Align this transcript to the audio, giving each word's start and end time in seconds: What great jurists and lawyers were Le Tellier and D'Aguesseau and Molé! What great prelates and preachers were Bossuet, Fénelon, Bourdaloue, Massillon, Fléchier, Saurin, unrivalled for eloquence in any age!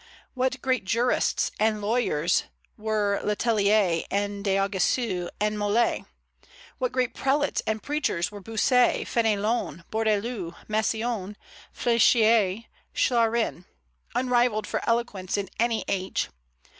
What 0.33 0.63
great 0.63 0.83
jurists 0.83 1.51
and 1.59 1.79
lawyers 1.79 2.45
were 2.75 3.21
Le 3.23 3.35
Tellier 3.35 4.01
and 4.09 4.43
D'Aguesseau 4.43 5.29
and 5.39 5.57
Molé! 5.57 6.07
What 6.79 6.91
great 6.91 7.13
prelates 7.13 7.61
and 7.67 7.83
preachers 7.83 8.31
were 8.31 8.41
Bossuet, 8.41 9.05
Fénelon, 9.05 9.83
Bourdaloue, 9.91 10.55
Massillon, 10.67 11.37
Fléchier, 11.77 12.65
Saurin, 12.95 13.65
unrivalled 14.15 14.65
for 14.65 14.81
eloquence 14.89 15.37
in 15.37 15.49
any 15.59 15.85
age! 15.87 16.29